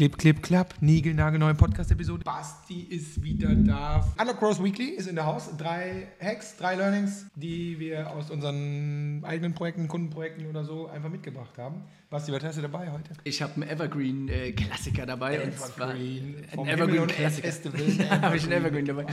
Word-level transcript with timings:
Clip, 0.00 0.16
Clip, 0.16 0.42
Klapp. 0.42 0.72
Nigelnagelneue 0.80 1.52
Podcast-Episode. 1.52 2.24
Basti 2.24 2.86
ist 2.88 3.22
wieder 3.22 3.54
da. 3.54 4.02
Undercross 4.18 4.64
Weekly 4.64 4.92
ist 4.92 5.06
in 5.08 5.14
der 5.14 5.26
Haus. 5.26 5.50
Drei 5.58 6.08
Hacks, 6.18 6.56
drei 6.56 6.74
Learnings, 6.74 7.26
die 7.34 7.78
wir 7.78 8.10
aus 8.10 8.30
unseren 8.30 9.22
eigenen 9.26 9.52
Projekten, 9.52 9.88
Kundenprojekten 9.88 10.46
oder 10.46 10.64
so 10.64 10.86
einfach 10.86 11.10
mitgebracht 11.10 11.58
haben. 11.58 11.82
Basti, 12.08 12.32
was 12.32 12.42
hast 12.42 12.56
du 12.56 12.62
dabei 12.62 12.90
heute? 12.90 13.10
Ich 13.24 13.42
habe 13.42 13.52
einen 13.56 13.68
Evergreen-Klassiker 13.68 15.04
dabei. 15.04 15.36
Evergreen. 15.36 16.46
Ein 16.50 16.66
Evergreen-Klassiker. 16.66 17.50
habe 18.22 18.38
ich 18.38 18.44
einen 18.44 18.52
Evergreen 18.52 18.86
dabei. 18.86 19.04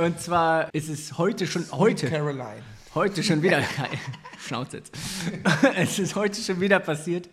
Und 0.00 0.20
zwar 0.20 0.72
ist 0.72 0.88
es 0.88 1.18
heute 1.18 1.48
schon, 1.48 1.64
heute, 1.72 2.08
Caroline. 2.08 2.62
heute 2.94 3.24
schon 3.24 3.42
wieder, 3.42 3.60
Schnauze 4.38 4.76
jetzt. 4.76 4.96
es 5.76 5.98
ist 5.98 6.14
heute 6.14 6.40
schon 6.40 6.60
wieder 6.60 6.78
passiert, 6.78 7.28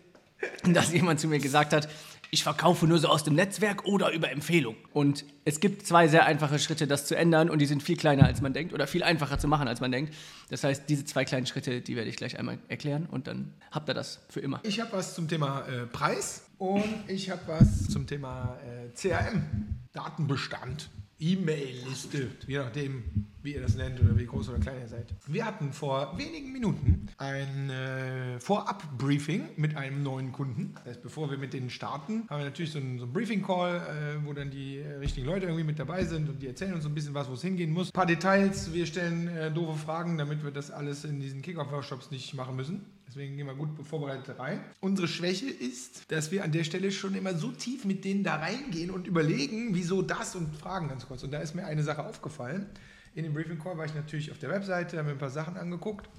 dass 0.63 0.91
jemand 0.91 1.19
zu 1.19 1.27
mir 1.27 1.39
gesagt 1.39 1.71
hat, 1.71 1.87
ich 2.31 2.43
verkaufe 2.43 2.87
nur 2.87 2.99
so 2.99 3.07
aus 3.07 3.23
dem 3.23 3.35
Netzwerk 3.35 3.85
oder 3.85 4.11
über 4.11 4.31
Empfehlung. 4.31 4.75
Und 4.93 5.25
es 5.45 5.59
gibt 5.59 5.85
zwei 5.85 6.07
sehr 6.07 6.25
einfache 6.25 6.59
Schritte, 6.59 6.87
das 6.87 7.05
zu 7.05 7.15
ändern 7.15 7.49
und 7.49 7.59
die 7.59 7.65
sind 7.65 7.83
viel 7.83 7.97
kleiner, 7.97 8.25
als 8.25 8.41
man 8.41 8.53
denkt 8.53 8.73
oder 8.73 8.87
viel 8.87 9.03
einfacher 9.03 9.39
zu 9.39 9.47
machen, 9.47 9.67
als 9.67 9.81
man 9.81 9.91
denkt. 9.91 10.13
Das 10.49 10.63
heißt, 10.63 10.83
diese 10.89 11.05
zwei 11.05 11.25
kleinen 11.25 11.45
Schritte, 11.45 11.81
die 11.81 11.95
werde 11.95 12.09
ich 12.09 12.15
gleich 12.15 12.37
einmal 12.37 12.57
erklären 12.67 13.07
und 13.09 13.27
dann 13.27 13.53
habt 13.71 13.89
ihr 13.89 13.93
das 13.93 14.21
für 14.29 14.39
immer. 14.39 14.59
Ich 14.63 14.79
habe 14.79 14.91
was 14.93 15.15
zum 15.15 15.27
Thema 15.27 15.61
äh, 15.67 15.85
Preis 15.85 16.45
und 16.57 16.83
ich 17.07 17.29
habe 17.29 17.41
was 17.47 17.87
zum 17.87 18.07
Thema 18.07 18.57
äh, 18.65 18.89
CRM, 18.95 19.77
Datenbestand, 19.93 20.89
E-Mail-Liste, 21.19 22.29
je 22.45 22.57
nachdem, 22.57 23.03
wie 23.41 23.53
ihr 23.53 23.61
das 23.61 23.75
nennt 23.75 24.01
oder 24.01 24.17
wie 24.17 24.25
groß 24.25 24.49
oder 24.49 24.59
klein 24.59 24.81
ihr 24.81 24.87
seid. 24.87 25.13
Wir 25.27 25.45
hatten 25.45 25.71
vor 25.71 26.17
wenigen 26.17 26.51
Minuten 26.51 27.07
ein 27.17 27.69
äh, 27.69 28.39
Vorab-Briefing 28.39 29.49
mit 29.55 29.77
einem 29.77 30.03
neuen 30.03 30.33
Kunden. 30.33 30.73
Das 30.75 30.85
heißt, 30.85 31.03
bevor 31.03 31.31
wir 31.31 31.37
mit 31.37 31.53
denen 31.53 31.69
starten, 31.69 32.25
haben 32.29 32.39
wir 32.39 32.45
natürlich 32.45 32.71
so 32.71 32.79
einen, 32.79 32.99
so 32.99 33.07
Briefing-Call, 33.07 33.75
äh, 33.77 34.25
wo 34.25 34.33
dann 34.33 34.51
die 34.51 34.77
äh, 34.77 34.95
richtigen 34.95 35.25
Leute 35.25 35.45
irgendwie 35.45 35.63
mit 35.63 35.79
dabei 35.79 36.03
sind 36.03 36.27
und 36.27 36.41
die 36.41 36.47
erzählen 36.47 36.73
uns 36.73 36.83
so 36.83 36.89
ein 36.89 36.95
bisschen 36.95 37.13
was, 37.13 37.29
wo 37.29 37.33
es 37.33 37.41
hingehen 37.41 37.71
muss. 37.71 37.89
Ein 37.89 37.93
paar 37.93 38.05
Details, 38.05 38.73
wir 38.73 38.85
stellen 38.85 39.27
äh, 39.29 39.51
doofe 39.51 39.77
Fragen, 39.77 40.17
damit 40.17 40.43
wir 40.43 40.51
das 40.51 40.71
alles 40.71 41.05
in 41.05 41.21
diesen 41.21 41.41
Kick-Off-Workshops 41.41 42.11
nicht 42.11 42.33
machen 42.33 42.55
müssen. 42.55 42.81
Deswegen 43.15 43.37
gehen 43.37 43.47
wir 43.47 43.55
gut 43.55 43.69
vorbereitet 43.87 44.37
rein. 44.37 44.59
Unsere 44.81 45.07
Schwäche 45.07 45.45
ist, 45.49 46.11
dass 46.11 46.33
wir 46.33 46.43
an 46.43 46.51
der 46.51 46.65
Stelle 46.65 46.91
schon 46.91 47.15
immer 47.15 47.33
so 47.33 47.49
tief 47.49 47.85
mit 47.85 48.03
denen 48.03 48.25
da 48.25 48.35
reingehen 48.35 48.91
und 48.91 49.07
überlegen, 49.07 49.73
wieso 49.73 50.01
das 50.01 50.35
und 50.35 50.53
fragen 50.53 50.89
ganz 50.89 51.07
kurz. 51.07 51.23
Und 51.23 51.31
da 51.31 51.39
ist 51.39 51.55
mir 51.55 51.65
eine 51.65 51.81
Sache 51.81 52.03
aufgefallen. 52.05 52.65
In 53.13 53.23
dem 53.23 53.33
Briefing 53.33 53.57
Call 53.57 53.77
war 53.77 53.85
ich 53.85 53.95
natürlich 53.95 54.33
auf 54.33 54.39
der 54.39 54.49
Webseite, 54.49 54.97
habe 54.97 55.07
mir 55.07 55.13
ein 55.13 55.17
paar 55.17 55.29
Sachen 55.29 55.55
angeguckt 55.55 56.09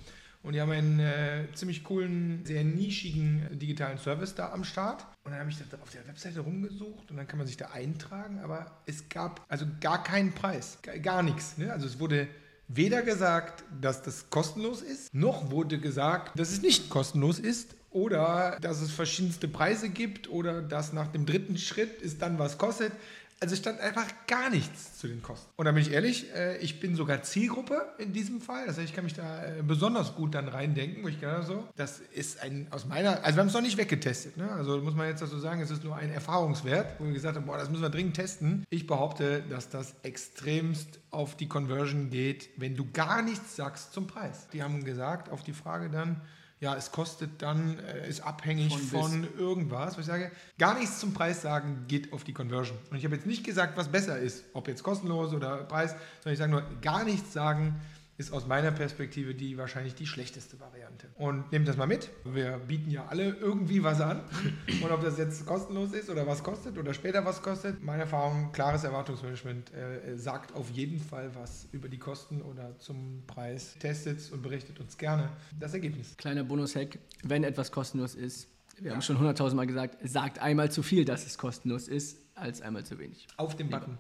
und 0.43 0.55
die 0.55 0.61
haben 0.63 0.71
einen 0.71 0.99
äh, 0.99 1.45
ziemlich 1.53 1.85
coolen, 1.85 2.47
sehr 2.47 2.65
nischigen 2.65 3.43
äh, 3.43 3.57
digitalen 3.57 3.99
Service 3.99 4.35
da 4.35 4.53
am 4.53 4.65
Start. 4.65 5.05
Und 5.25 5.33
dann 5.33 5.41
habe 5.41 5.51
ich 5.51 5.59
da 5.59 5.65
auf 5.83 5.91
der 5.91 6.09
Webseite 6.09 6.41
rumgesucht 6.41 7.11
und 7.11 7.19
dann 7.19 7.29
kann 7.29 7.37
man 7.37 7.47
sich 7.47 7.59
da 7.59 7.73
eintragen, 7.73 8.39
aber 8.39 8.81
es 8.87 9.11
gab 9.11 9.45
also 9.49 9.67
gar 9.83 10.03
keinen 10.03 10.33
Preis, 10.33 10.79
gar, 10.81 10.99
gar 10.99 11.23
nichts. 11.23 11.59
Ne? 11.59 11.71
Also 11.71 11.85
es 11.85 12.01
wurde 12.01 12.27
weder 12.69 13.03
gesagt, 13.03 13.65
dass 13.81 14.03
das 14.03 14.31
kostenlos 14.31 14.83
ist, 14.83 15.15
noch 15.15 15.51
wurde 15.51 15.79
gesagt, 15.79 16.39
dass 16.39 16.51
es 16.51 16.63
nicht 16.63 16.91
kostenlos 16.91 17.39
ist 17.39 17.77
oder 17.91 18.59
dass 18.61 18.81
es 18.81 18.91
verschiedenste 18.91 19.49
Preise 19.49 19.89
gibt 19.89 20.29
oder 20.29 20.63
dass 20.63 20.93
nach 20.93 21.09
dem 21.09 21.27
dritten 21.27 21.57
Schritt 21.57 22.03
es 22.03 22.19
dann 22.19 22.39
was 22.39 22.59
kostet. 22.59 22.93
Also 23.39 23.53
es 23.53 23.59
stand 23.59 23.81
einfach 23.81 24.07
gar 24.27 24.49
nichts 24.49 24.99
zu 24.99 25.09
den 25.09 25.21
Kosten. 25.21 25.51
Und 25.57 25.67
da 25.67 25.73
bin 25.73 25.83
ich 25.83 25.93
ehrlich, 25.93 26.33
äh, 26.35 26.57
ich 26.59 26.81
bin 26.81 26.97
sogar 26.97 27.23
Zielgruppe 27.23 27.87
in 27.99 28.15
diesem 28.15 28.41
Fall. 28.41 28.67
Das 28.67 28.79
heißt, 28.79 28.89
ich 28.89 28.95
kann 28.95 29.05
mich 29.05 29.13
da 29.13 29.45
äh, 29.45 29.63
besonders 29.63 30.15
gut 30.15 30.35
dann 30.35 30.49
reindenken, 30.49 31.05
wo 31.05 31.09
ich 31.09 31.21
gerade 31.21 31.45
so, 31.45 31.69
das 31.77 32.01
ist 32.01 32.41
ein 32.41 32.69
aus 32.71 32.87
meiner, 32.87 33.23
also 33.25 33.37
wir 33.37 33.41
haben 33.41 33.49
es 33.49 33.55
noch 33.55 33.61
nicht 33.61 33.77
weggetestet. 33.77 34.39
Ne? 34.39 34.51
Also 34.51 34.79
muss 34.79 34.95
man 34.95 35.09
jetzt 35.09 35.21
dazu 35.21 35.39
sagen, 35.39 35.61
es 35.61 35.71
ist 35.71 35.85
nur 35.85 35.97
ein 35.97 36.11
Erfahrungswert, 36.11 36.99
wo 36.99 37.05
wir 37.05 37.13
gesagt 37.13 37.37
haben, 37.37 37.45
boah, 37.45 37.59
das 37.59 37.69
müssen 37.69 37.83
wir 37.83 37.91
dringend 37.91 38.17
testen. 38.17 38.65
Ich 38.71 38.87
behaupte, 38.87 39.43
dass 39.51 39.69
das 39.69 39.95
extremst 40.03 40.99
auf 41.11 41.37
die 41.37 41.47
Conversion 41.47 42.09
geht, 42.09 42.49
wenn 42.57 42.75
du 42.75 42.91
gar 42.91 43.21
nichts 43.21 43.55
sagst 43.55 43.93
zum 43.93 44.07
Preis. 44.07 44.49
Die 44.55 44.63
haben 44.63 44.83
gesagt, 44.83 45.29
auf 45.29 45.43
die 45.43 45.53
Frage 45.53 45.91
dann, 45.91 46.23
ja, 46.59 46.75
es 46.75 46.91
kostet 46.91 47.43
dann, 47.43 47.79
äh, 47.81 48.09
ist 48.09 48.21
abhängig 48.21 48.77
von, 48.77 49.03
Von 49.03 49.29
irgendwas. 49.39 49.97
Wo 49.97 50.01
ich 50.01 50.07
sage, 50.07 50.31
gar 50.59 50.79
nichts 50.79 51.01
zum 51.01 51.13
Preis 51.13 51.43
sagen 51.43 51.85
geht 51.87 52.13
auf 52.13 52.25
die 52.25 52.33
Conversion. 52.33 52.79
Und 52.91 52.97
ich 52.97 53.05
habe 53.05 53.15
jetzt 53.15 53.27
nicht 53.27 53.45
gesagt, 53.45 53.77
was 53.77 53.89
besser 53.89 54.19
ist, 54.19 54.45
ob 54.55 54.67
jetzt 54.69 54.83
kostenlos 54.83 55.35
oder 55.35 55.65
Preis, 55.65 55.95
sondern 56.21 56.33
ich 56.33 56.39
sage 56.39 56.51
nur, 56.51 56.63
gar 56.81 57.05
nichts 57.05 57.33
sagen 57.35 57.79
ist 58.19 58.33
aus 58.33 58.47
meiner 58.47 58.71
Perspektive 58.71 59.35
die 59.35 59.59
wahrscheinlich 59.59 59.95
die 59.95 60.07
schlechteste 60.07 60.59
Variante. 60.59 61.09
Und 61.17 61.53
nehmt 61.53 61.69
das 61.69 61.77
mal 61.77 61.87
mit. 61.87 62.11
Wir 62.25 62.59
bieten 62.59 62.91
ja 62.91 63.07
alle 63.07 63.35
irgendwie 63.35 63.83
was 63.83 64.01
an. 64.01 64.23
Und 64.83 64.91
ob 64.91 65.03
das 65.03 65.19
jetzt 65.19 65.45
kostenlos 65.45 65.93
ist 65.93 66.09
oder 66.09 66.27
was 66.27 66.43
kostet 66.43 66.79
oder 66.79 66.95
später 66.95 67.25
was 67.25 67.43
kostet, 67.43 67.83
meine 67.83 68.03
Erfahrung, 68.03 68.53
klares 68.53 68.85
Erwartungsmanagement 68.85 69.73
äh, 69.75 70.17
sagt 70.17 70.55
auf 70.55 70.71
jeden 70.71 70.99
Fall 70.99 71.31
was 71.35 71.69
über 71.73 71.89
die 71.89 71.99
Kosten 71.99 72.43
oder 72.43 72.79
zum 72.79 73.23
Preis. 73.27 73.77
Testet 73.79 74.33
und 74.33 74.43
berichtet 74.43 74.81
uns 74.81 74.97
gerne 74.97 75.29
das 75.59 75.75
Ergebnis. 75.75 76.17
Kleiner 76.17 76.45
Bonus-Hack, 76.45 76.99
wenn 77.23 77.45
etwas 77.45 77.71
kostenlos 77.71 78.15
ist, 78.15 78.49
wir 78.79 78.93
haben 78.93 79.01
schon 79.01 79.19
hunderttausendmal 79.19 79.67
gesagt, 79.67 79.97
sagt 80.07 80.39
einmal 80.39 80.71
zu 80.71 80.83
viel, 80.83 81.07
dass 81.07 81.27
es 81.27 81.39
kostenlos 81.39 81.89
ist, 81.89 82.19
als 82.35 82.61
einmal 82.61 82.85
zu 82.85 82.99
wenig. 82.99 83.27
Auf 83.39 83.57
dem 83.57 83.71
Button. 83.71 83.99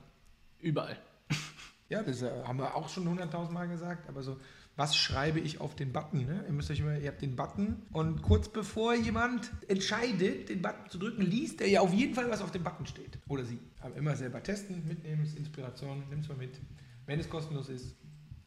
Überall. 0.60 0.98
Ja, 1.88 2.02
das 2.02 2.22
äh, 2.22 2.30
haben 2.44 2.58
wir 2.58 2.74
auch 2.74 2.88
schon 2.88 3.08
hunderttausend 3.08 3.54
Mal 3.54 3.68
gesagt, 3.68 4.08
aber 4.08 4.22
so, 4.22 4.38
was 4.76 4.96
schreibe 4.96 5.40
ich 5.40 5.60
auf 5.60 5.74
den 5.74 5.92
Button? 5.92 6.26
Ne? 6.26 6.44
Ihr 6.46 6.52
müsst 6.52 6.70
euch 6.70 6.80
immer, 6.80 6.98
ihr 6.98 7.08
habt 7.08 7.22
den 7.22 7.36
Button 7.36 7.82
und 7.92 8.22
kurz 8.22 8.48
bevor 8.48 8.94
jemand 8.94 9.50
entscheidet, 9.68 10.48
den 10.48 10.60
Button 10.60 10.90
zu 10.90 10.98
drücken, 10.98 11.22
liest 11.22 11.60
er 11.60 11.68
ja 11.68 11.80
auf 11.80 11.94
jeden 11.94 12.14
Fall, 12.14 12.30
was 12.30 12.42
auf 12.42 12.50
dem 12.50 12.62
Button 12.62 12.86
steht. 12.86 13.18
Oder 13.28 13.44
sie. 13.44 13.58
Aber 13.80 13.96
immer 13.96 14.14
selber 14.16 14.42
testen, 14.42 14.86
mitnehmen, 14.86 15.22
ist 15.22 15.38
Inspiration, 15.38 16.02
nimm 16.10 16.20
es 16.20 16.28
mal 16.28 16.36
mit. 16.36 16.60
Wenn 17.06 17.20
es 17.20 17.30
kostenlos 17.30 17.68
ist, 17.68 17.94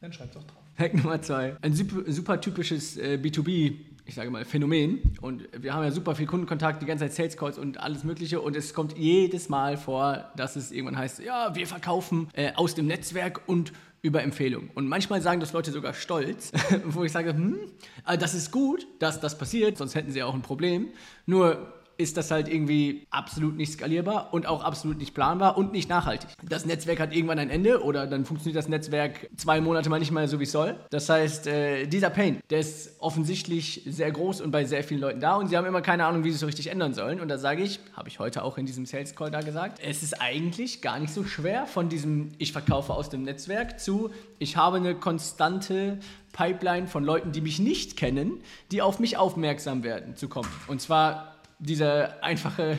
dann 0.01 0.13
schreibt 0.13 0.35
es 0.35 0.41
auch 0.41 0.45
drauf. 0.45 0.63
Hack 0.77 0.93
Nummer 0.93 1.21
zwei. 1.21 1.57
Ein 1.61 1.73
super, 1.73 2.11
super 2.11 2.39
typisches 2.39 2.97
äh, 2.97 3.19
B2B, 3.21 3.77
ich 4.09 4.15
sage 4.15 4.31
mal, 4.31 4.43
Phänomen. 4.43 5.15
Und 5.21 5.47
wir 5.55 5.73
haben 5.73 5.83
ja 5.83 5.91
super 5.91 6.15
viel 6.15 6.25
Kundenkontakt, 6.25 6.81
die 6.81 6.87
ganze 6.87 7.05
Zeit 7.05 7.13
Sales 7.13 7.37
Calls 7.37 7.59
und 7.59 7.79
alles 7.79 8.03
Mögliche. 8.03 8.41
Und 8.41 8.55
es 8.55 8.73
kommt 8.73 8.97
jedes 8.97 9.49
Mal 9.49 9.77
vor, 9.77 10.31
dass 10.35 10.55
es 10.55 10.71
irgendwann 10.71 10.97
heißt, 10.97 11.19
ja, 11.19 11.55
wir 11.55 11.67
verkaufen 11.67 12.27
äh, 12.33 12.51
aus 12.55 12.73
dem 12.73 12.87
Netzwerk 12.87 13.41
und 13.45 13.71
über 14.01 14.23
Empfehlung. 14.23 14.71
Und 14.73 14.87
manchmal 14.87 15.21
sagen 15.21 15.39
das 15.39 15.53
Leute 15.53 15.71
sogar 15.71 15.93
stolz, 15.93 16.51
wo 16.85 17.03
ich 17.03 17.11
sage, 17.11 17.33
hm, 17.33 17.59
äh, 18.07 18.17
das 18.17 18.33
ist 18.33 18.51
gut, 18.51 18.87
dass 18.97 19.19
das 19.19 19.37
passiert, 19.37 19.77
sonst 19.77 19.93
hätten 19.93 20.11
sie 20.11 20.23
auch 20.23 20.33
ein 20.33 20.41
Problem. 20.41 20.87
Nur 21.27 21.71
ist 21.99 22.15
das 22.15 22.31
halt 22.31 22.47
irgendwie 22.47 23.05
absolut 23.11 23.57
nicht 23.57 23.73
skalierbar 23.73 24.33
und 24.33 24.45
auch 24.45 24.63
absolut 24.63 24.97
nicht 24.97 25.13
planbar 25.13 25.57
und 25.57 25.73
nicht 25.73 25.89
nachhaltig. 25.89 26.29
Das 26.41 26.65
Netzwerk 26.65 26.99
hat 26.99 27.13
irgendwann 27.13 27.39
ein 27.39 27.49
Ende 27.49 27.83
oder 27.83 28.07
dann 28.07 28.23
funktioniert 28.23 28.55
das 28.55 28.69
Netzwerk 28.69 29.29
zwei 29.35 29.59
Monate 29.59 29.89
mal 29.89 29.99
nicht 29.99 30.11
mehr 30.11 30.27
so, 30.29 30.39
wie 30.39 30.45
es 30.45 30.51
soll. 30.53 30.79
Das 30.91 31.09
heißt, 31.09 31.47
äh, 31.47 31.87
dieser 31.87 32.09
Pain, 32.09 32.39
der 32.49 32.59
ist 32.59 32.95
offensichtlich 32.99 33.83
sehr 33.85 34.11
groß 34.11 34.39
und 34.39 34.51
bei 34.51 34.63
sehr 34.63 34.83
vielen 34.85 35.01
Leuten 35.01 35.19
da 35.19 35.35
und 35.35 35.49
sie 35.49 35.57
haben 35.57 35.65
immer 35.65 35.81
keine 35.81 36.05
Ahnung, 36.05 36.23
wie 36.23 36.29
sie 36.29 36.35
es 36.35 36.39
so 36.39 36.45
richtig 36.45 36.67
ändern 36.67 36.93
sollen. 36.93 37.19
Und 37.19 37.27
da 37.27 37.37
sage 37.37 37.63
ich, 37.63 37.81
habe 37.93 38.07
ich 38.07 38.19
heute 38.19 38.43
auch 38.43 38.57
in 38.57 38.65
diesem 38.65 38.85
Sales 38.85 39.13
Call 39.13 39.29
da 39.29 39.41
gesagt, 39.41 39.81
es 39.83 40.01
ist 40.01 40.21
eigentlich 40.21 40.81
gar 40.81 40.99
nicht 40.99 41.13
so 41.13 41.25
schwer 41.25 41.65
von 41.65 41.89
diesem 41.89 42.29
ich 42.37 42.53
verkaufe 42.53 42.93
aus 42.93 43.09
dem 43.09 43.23
Netzwerk 43.23 43.77
zu 43.77 44.09
ich 44.37 44.55
habe 44.55 44.77
eine 44.77 44.95
konstante 44.95 45.99
Pipeline 46.31 46.87
von 46.87 47.03
Leuten, 47.03 47.33
die 47.33 47.41
mich 47.41 47.59
nicht 47.59 47.97
kennen, 47.97 48.41
die 48.71 48.81
auf 48.81 48.99
mich 48.99 49.17
aufmerksam 49.17 49.83
werden, 49.83 50.15
zu 50.15 50.29
kommen. 50.29 50.49
Und 50.67 50.79
zwar 50.79 51.38
dieser 51.59 52.23
einfache 52.23 52.77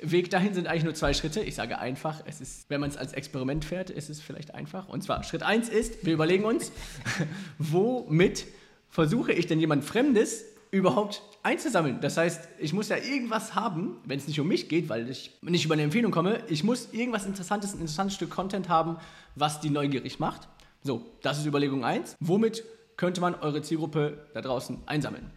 Weg 0.00 0.30
dahin 0.30 0.54
sind 0.54 0.66
eigentlich 0.66 0.84
nur 0.84 0.94
zwei 0.94 1.14
Schritte. 1.14 1.40
Ich 1.40 1.54
sage 1.54 1.78
einfach, 1.78 2.22
es 2.26 2.40
ist, 2.40 2.68
wenn 2.68 2.80
man 2.80 2.90
es 2.90 2.96
als 2.96 3.12
Experiment 3.12 3.64
fährt, 3.64 3.90
ist 3.90 4.10
es 4.10 4.20
vielleicht 4.20 4.54
einfach. 4.54 4.88
Und 4.88 5.02
zwar, 5.02 5.22
Schritt 5.22 5.42
1 5.42 5.68
ist, 5.68 6.04
wir 6.04 6.14
überlegen 6.14 6.44
uns, 6.44 6.72
womit 7.58 8.46
versuche 8.88 9.32
ich 9.32 9.46
denn 9.46 9.60
jemand 9.60 9.84
Fremdes 9.84 10.44
überhaupt 10.70 11.22
einzusammeln? 11.42 12.00
Das 12.00 12.16
heißt, 12.16 12.48
ich 12.58 12.72
muss 12.72 12.88
ja 12.88 12.96
irgendwas 12.96 13.54
haben, 13.54 13.98
wenn 14.04 14.18
es 14.18 14.26
nicht 14.26 14.40
um 14.40 14.48
mich 14.48 14.68
geht, 14.68 14.88
weil 14.88 15.08
ich 15.08 15.30
nicht 15.42 15.64
über 15.64 15.74
eine 15.74 15.82
Empfehlung 15.82 16.10
komme, 16.10 16.42
ich 16.48 16.64
muss 16.64 16.92
irgendwas 16.92 17.26
Interessantes, 17.26 17.74
ein 17.74 17.80
interessantes 17.80 18.16
Stück 18.16 18.30
Content 18.30 18.68
haben, 18.68 18.96
was 19.36 19.60
die 19.60 19.70
neugierig 19.70 20.18
macht. 20.18 20.48
So, 20.82 21.06
das 21.22 21.38
ist 21.38 21.46
Überlegung 21.46 21.84
1. 21.84 22.16
Womit 22.20 22.64
könnte 22.96 23.20
man 23.20 23.34
eure 23.34 23.62
Zielgruppe 23.62 24.26
da 24.34 24.40
draußen 24.40 24.82
einsammeln? 24.86 25.30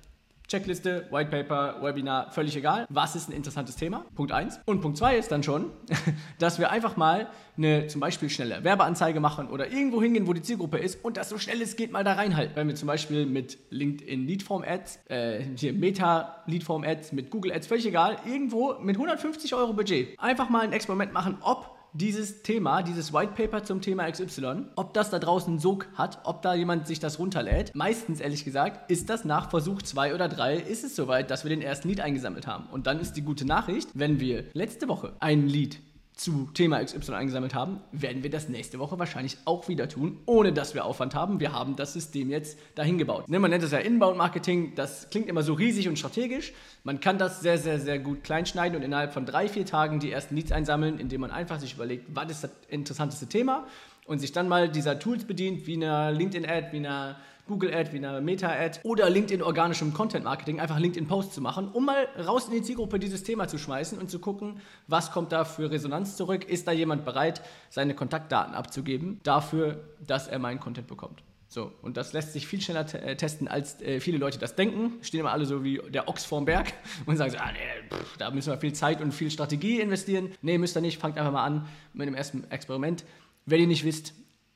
Checkliste, 0.48 1.08
White 1.12 1.30
Paper, 1.30 1.82
Webinar, 1.82 2.32
völlig 2.32 2.56
egal. 2.56 2.86
Was 2.90 3.18
ist 3.18 3.28
ein 3.28 3.34
interessantes 3.34 3.76
Thema? 3.76 4.06
Punkt 4.16 4.32
1. 4.32 4.62
Und 4.66 4.80
Punkt 4.80 4.98
2 4.98 5.18
ist 5.18 5.30
dann 5.30 5.44
schon, 5.44 5.72
dass 6.40 6.58
wir 6.58 6.72
einfach 6.72 6.96
mal 6.96 7.28
eine 7.58 7.88
zum 7.88 8.00
Beispiel 8.00 8.30
schnelle 8.30 8.64
Werbeanzeige 8.64 9.20
machen 9.20 9.50
oder 9.50 9.70
irgendwo 9.70 10.02
hingehen, 10.02 10.26
wo 10.26 10.32
die 10.32 10.42
Zielgruppe 10.42 10.78
ist 10.78 11.04
und 11.04 11.18
das 11.18 11.28
so 11.28 11.38
schnell 11.38 11.62
es 11.62 11.76
geht 11.76 11.92
mal 11.92 12.06
da 12.06 12.14
reinhalten. 12.14 12.56
Wenn 12.56 12.68
wir 12.70 12.76
zum 12.76 12.88
Beispiel 12.88 13.26
mit 13.26 13.58
LinkedIn 13.72 14.26
Leadform 14.26 14.64
Ads, 14.66 15.00
äh, 15.10 15.44
hier 15.58 15.74
Meta 15.74 16.44
Leadform 16.46 16.84
Ads, 16.84 17.12
mit 17.12 17.30
Google 17.30 17.52
Ads, 17.52 17.68
völlig 17.68 17.86
egal, 17.86 18.18
irgendwo 18.26 18.76
mit 18.80 18.96
150 18.96 19.54
Euro 19.54 19.74
Budget 19.74 20.18
einfach 20.18 20.50
mal 20.50 20.62
ein 20.62 20.72
Experiment 20.72 21.12
machen, 21.12 21.38
ob 21.42 21.77
dieses 21.98 22.44
Thema, 22.44 22.84
dieses 22.84 23.12
White 23.12 23.34
Paper 23.36 23.64
zum 23.64 23.82
Thema 23.82 24.10
XY, 24.10 24.66
ob 24.76 24.94
das 24.94 25.10
da 25.10 25.18
draußen 25.18 25.58
Sog 25.58 25.88
hat, 25.96 26.20
ob 26.26 26.44
da 26.44 26.54
jemand 26.54 26.86
sich 26.86 27.00
das 27.00 27.18
runterlädt. 27.18 27.72
Meistens, 27.74 28.20
ehrlich 28.20 28.46
gesagt, 28.46 28.92
ist 28.92 29.10
das 29.10 29.26
nach 29.26 29.50
Versuch 29.50 29.82
2 29.82 30.14
oder 30.14 30.28
3, 30.30 30.58
ist 30.58 30.84
es 30.84 30.96
soweit, 30.96 31.32
dass 31.32 31.44
wir 31.44 31.50
den 31.50 31.64
ersten 31.64 31.90
Lied 31.90 32.02
eingesammelt 32.02 32.46
haben. 32.46 32.68
Und 32.72 32.86
dann 32.86 33.00
ist 33.00 33.14
die 33.14 33.24
gute 33.24 33.46
Nachricht, 33.46 33.90
wenn 33.96 34.20
wir 34.20 34.44
letzte 34.54 34.88
Woche 34.88 35.14
ein 35.20 35.48
Lied 35.48 35.80
zu 36.18 36.50
Thema 36.54 36.84
XY 36.84 37.14
eingesammelt 37.14 37.54
haben, 37.54 37.80
werden 37.92 38.24
wir 38.24 38.30
das 38.30 38.50
nächste 38.50 38.80
Woche 38.80 38.98
wahrscheinlich 39.00 39.38
auch 39.46 39.68
wieder 39.68 39.88
tun, 39.88 40.20
ohne 40.26 40.52
dass 40.52 40.74
wir 40.74 40.84
Aufwand 40.84 41.16
haben. 41.16 41.40
Wir 41.40 41.54
haben 41.54 41.76
das 41.76 41.94
System 41.94 42.30
jetzt 42.30 42.58
dahin 42.76 42.98
gebaut. 42.98 43.30
Ne, 43.30 43.40
man 43.40 43.52
nennt 43.52 43.64
es 43.64 43.72
ja 43.72 43.78
Inbound-Marketing, 43.78 44.74
das 44.76 45.10
klingt 45.10 45.30
immer 45.30 45.44
so 45.44 45.54
riesig 45.54 45.88
und 45.88 45.98
strategisch. 45.98 46.54
Man 46.84 47.00
kann 47.00 47.18
das 47.18 47.42
sehr, 47.42 47.58
sehr, 47.58 47.80
sehr 47.80 48.00
gut 48.00 48.24
kleinschneiden 48.24 48.76
und 48.76 48.84
innerhalb 48.84 49.14
von 49.14 49.26
drei, 49.26 49.48
vier 49.48 49.66
Tagen 49.66 50.00
die 50.00 50.12
ersten 50.12 50.36
Leads 50.36 50.52
einsammeln, 50.52 51.00
indem 51.00 51.22
man 51.22 51.32
einfach 51.32 51.60
sich 51.60 51.76
überlegt, 51.76 52.06
was 52.14 52.32
ist 52.32 52.44
das 52.44 52.52
interessanteste 52.70 53.28
Thema 53.28 53.68
und 54.08 54.20
sich 54.20 54.32
dann 54.32 54.48
mal 54.48 54.70
dieser 54.70 55.00
Tools 55.00 55.26
bedient, 55.26 55.68
wie 55.68 55.76
einer 55.76 56.12
LinkedIn-Ad, 56.12 56.70
wie 56.72 56.78
einer 56.78 57.18
Google-Ad, 57.48 57.94
wie 57.94 57.98
einer 57.98 58.22
Meta-Ad 58.22 58.82
oder 58.84 59.10
LinkedIn 59.10 59.42
organischem 59.42 59.94
Content-Marketing, 59.94 60.60
einfach 60.60 60.80
LinkedIn-Posts 60.80 61.36
zu 61.36 61.42
machen, 61.42 61.70
um 61.70 61.86
mal 61.86 62.08
raus 62.26 62.48
in 62.48 62.54
die 62.54 62.62
Zielgruppe 62.62 63.00
dieses 63.00 63.24
Thema 63.24 63.48
zu 63.48 63.58
schmeißen 63.58 63.98
und 63.98 64.10
zu 64.10 64.20
gucken, 64.20 64.62
was 64.88 65.12
kommt 65.12 65.32
da 65.32 65.46
für 65.46 65.72
Resonanz 65.72 66.16
zurück. 66.16 66.46
Ist 66.46 66.68
da 66.68 66.72
jemand 66.72 67.06
bereit, 67.06 67.42
seine 67.70 67.96
Kontaktdaten 67.96 68.54
abzugeben, 68.54 69.20
dafür, 69.24 69.84
dass 70.06 70.28
er 70.28 70.40
meinen 70.40 70.60
Content 70.60 70.88
bekommt? 70.88 71.24
So, 71.50 71.72
und 71.82 71.96
das 71.96 72.12
lässt 72.12 72.34
sich 72.34 72.46
viel 72.46 72.62
schneller 72.62 72.86
äh, 72.94 73.16
testen, 73.16 73.48
als 73.48 73.82
äh, 73.82 74.02
viele 74.02 74.18
Leute 74.18 74.38
das 74.38 74.56
denken. 74.56 74.94
Stehen 75.02 75.22
immer 75.22 75.32
alle 75.32 75.46
so 75.46 75.64
wie 75.64 75.82
der 75.90 76.10
Ochs 76.10 76.26
vorm 76.26 76.46
Berg 76.46 76.74
und 77.06 77.16
sagen 77.16 77.32
so, 77.32 77.38
ah, 77.38 77.52
nee, 77.54 77.90
pff, 77.90 78.18
da 78.18 78.32
müssen 78.32 78.52
wir 78.52 78.58
viel 78.58 78.74
Zeit 78.74 79.00
und 79.02 79.14
viel 79.14 79.32
Strategie 79.32 79.80
investieren. 79.80 80.32
Nee, 80.42 80.58
müsst 80.58 80.76
ihr 80.76 80.82
nicht, 80.82 81.00
fangt 81.00 81.18
einfach 81.18 81.32
mal 81.32 81.46
an 81.46 81.68
mit 81.94 82.08
dem 82.08 82.16
ersten 82.16 82.44
Experiment. 82.52 83.06
Wenn 83.46 83.62
ihr 83.62 83.68
nicht 83.68 83.86
wisst, 83.86 84.14